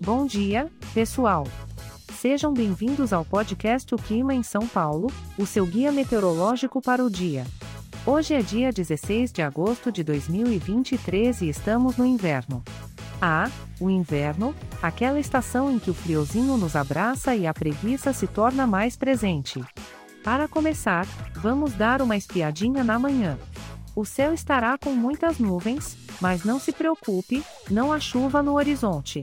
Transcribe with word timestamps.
Bom 0.00 0.26
dia, 0.26 0.70
pessoal. 0.92 1.46
Sejam 2.12 2.52
bem-vindos 2.52 3.14
ao 3.14 3.24
podcast 3.24 3.94
O 3.94 3.98
Clima 3.98 4.34
em 4.34 4.42
São 4.42 4.66
Paulo, 4.66 5.10
o 5.38 5.46
seu 5.46 5.64
guia 5.64 5.90
meteorológico 5.90 6.82
para 6.82 7.02
o 7.02 7.10
dia. 7.10 7.46
Hoje 8.04 8.34
é 8.34 8.42
dia 8.42 8.70
16 8.70 9.32
de 9.32 9.40
agosto 9.40 9.90
de 9.90 10.04
2023 10.04 11.40
e 11.40 11.48
estamos 11.48 11.96
no 11.96 12.04
inverno. 12.04 12.62
Ah, 13.22 13.50
o 13.80 13.88
inverno, 13.88 14.54
aquela 14.82 15.18
estação 15.18 15.72
em 15.72 15.78
que 15.78 15.90
o 15.90 15.94
friozinho 15.94 16.58
nos 16.58 16.76
abraça 16.76 17.34
e 17.34 17.46
a 17.46 17.54
preguiça 17.54 18.12
se 18.12 18.26
torna 18.26 18.66
mais 18.66 18.96
presente. 18.96 19.64
Para 20.22 20.46
começar, 20.46 21.06
vamos 21.36 21.72
dar 21.72 22.02
uma 22.02 22.16
espiadinha 22.16 22.84
na 22.84 22.98
manhã. 22.98 23.38
O 23.94 24.04
céu 24.04 24.34
estará 24.34 24.76
com 24.76 24.90
muitas 24.90 25.38
nuvens, 25.38 25.96
mas 26.20 26.44
não 26.44 26.60
se 26.60 26.70
preocupe, 26.70 27.42
não 27.70 27.90
há 27.90 27.98
chuva 27.98 28.42
no 28.42 28.56
horizonte. 28.56 29.22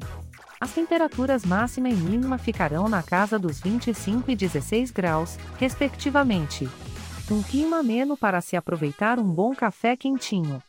As 0.64 0.72
temperaturas 0.72 1.44
máxima 1.44 1.90
e 1.90 1.94
mínima 1.94 2.38
ficarão 2.38 2.88
na 2.88 3.04
casa 3.04 3.38
dos 3.38 3.60
25 3.60 4.32
e 4.32 4.34
16 4.34 4.92
graus, 4.92 5.38
respectivamente. 5.58 6.70
Um 7.30 7.44
clima 7.44 7.80
ameno 7.80 8.16
para 8.16 8.40
se 8.40 8.56
aproveitar 8.56 9.20
um 9.20 9.26
bom 9.26 9.54
café 9.54 9.98
quentinho. 9.98 10.64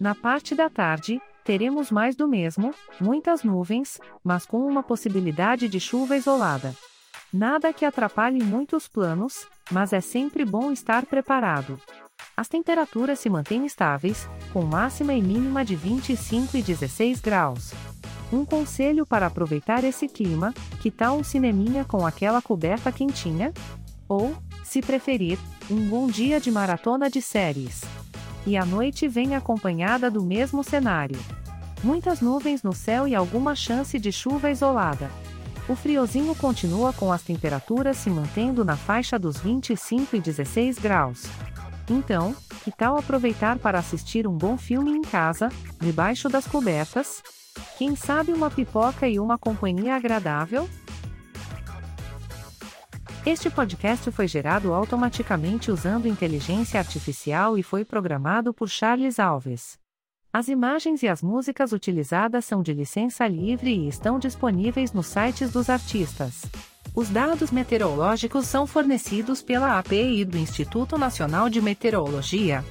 Na 0.00 0.14
parte 0.14 0.54
da 0.54 0.70
tarde, 0.70 1.20
teremos 1.44 1.90
mais 1.90 2.16
do 2.16 2.26
mesmo, 2.26 2.74
muitas 2.98 3.44
nuvens, 3.44 4.00
mas 4.24 4.46
com 4.46 4.66
uma 4.66 4.82
possibilidade 4.82 5.68
de 5.68 5.78
chuva 5.78 6.16
isolada. 6.16 6.74
Nada 7.30 7.70
que 7.70 7.84
atrapalhe 7.84 8.42
muito 8.42 8.74
os 8.74 8.88
planos, 8.88 9.46
mas 9.70 9.92
é 9.92 10.00
sempre 10.00 10.46
bom 10.46 10.72
estar 10.72 11.04
preparado. 11.04 11.78
As 12.34 12.48
temperaturas 12.48 13.18
se 13.18 13.28
mantêm 13.28 13.66
estáveis, 13.66 14.26
com 14.54 14.62
máxima 14.62 15.12
e 15.12 15.20
mínima 15.20 15.62
de 15.62 15.76
25 15.76 16.56
e 16.56 16.62
16 16.62 17.20
graus. 17.20 17.74
Um 18.34 18.44
conselho 18.44 19.06
para 19.06 19.26
aproveitar 19.26 19.84
esse 19.84 20.08
clima: 20.08 20.52
que 20.80 20.90
tal 20.90 21.18
um 21.18 21.22
cineminha 21.22 21.84
com 21.84 22.04
aquela 22.04 22.42
coberta 22.42 22.90
quentinha? 22.90 23.52
Ou, 24.08 24.34
se 24.64 24.82
preferir, 24.82 25.38
um 25.70 25.88
bom 25.88 26.08
dia 26.08 26.40
de 26.40 26.50
maratona 26.50 27.08
de 27.08 27.22
séries. 27.22 27.82
E 28.44 28.56
a 28.56 28.64
noite 28.64 29.06
vem 29.06 29.36
acompanhada 29.36 30.10
do 30.10 30.20
mesmo 30.20 30.64
cenário. 30.64 31.16
Muitas 31.84 32.20
nuvens 32.20 32.64
no 32.64 32.72
céu 32.72 33.06
e 33.06 33.14
alguma 33.14 33.54
chance 33.54 34.00
de 34.00 34.10
chuva 34.10 34.50
isolada. 34.50 35.08
O 35.68 35.76
friozinho 35.76 36.34
continua 36.34 36.92
com 36.92 37.12
as 37.12 37.22
temperaturas 37.22 37.98
se 37.98 38.10
mantendo 38.10 38.64
na 38.64 38.76
faixa 38.76 39.16
dos 39.16 39.38
25 39.38 40.16
e 40.16 40.20
16 40.20 40.80
graus. 40.80 41.22
Então, 41.88 42.34
que 42.64 42.72
tal 42.72 42.98
aproveitar 42.98 43.60
para 43.60 43.78
assistir 43.78 44.26
um 44.26 44.36
bom 44.36 44.58
filme 44.58 44.90
em 44.90 45.02
casa, 45.02 45.50
debaixo 45.80 46.28
das 46.28 46.48
cobertas? 46.48 47.22
Quem 47.78 47.96
sabe 47.96 48.32
uma 48.32 48.50
pipoca 48.50 49.08
e 49.08 49.18
uma 49.18 49.36
companhia 49.36 49.96
agradável? 49.96 50.68
Este 53.26 53.48
podcast 53.48 54.10
foi 54.10 54.28
gerado 54.28 54.74
automaticamente 54.74 55.70
usando 55.70 56.06
inteligência 56.06 56.78
artificial 56.78 57.56
e 57.56 57.62
foi 57.62 57.84
programado 57.84 58.52
por 58.52 58.68
Charles 58.68 59.18
Alves. 59.18 59.78
As 60.32 60.48
imagens 60.48 61.02
e 61.02 61.08
as 61.08 61.22
músicas 61.22 61.72
utilizadas 61.72 62.44
são 62.44 62.62
de 62.62 62.74
licença 62.74 63.26
livre 63.26 63.70
e 63.70 63.88
estão 63.88 64.18
disponíveis 64.18 64.92
nos 64.92 65.06
sites 65.06 65.52
dos 65.52 65.70
artistas. 65.70 66.42
Os 66.94 67.08
dados 67.08 67.50
meteorológicos 67.50 68.46
são 68.46 68.66
fornecidos 68.66 69.42
pela 69.42 69.78
API 69.78 70.24
do 70.24 70.36
Instituto 70.36 70.98
Nacional 70.98 71.48
de 71.48 71.60
Meteorologia. 71.60 72.64